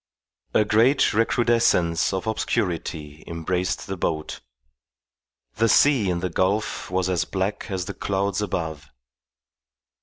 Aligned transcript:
A 0.55 0.65
great 0.65 1.13
recrudescence 1.13 2.11
of 2.11 2.25
obscurity 2.25 3.23
embraced 3.27 3.85
the 3.85 3.95
boat. 3.97 4.39
The 5.57 5.69
sea 5.69 6.09
in 6.09 6.21
the 6.21 6.29
gulf 6.31 6.89
was 6.89 7.07
as 7.07 7.23
black 7.23 7.69
as 7.69 7.85
the 7.85 7.93
clouds 7.93 8.41
above. 8.41 8.89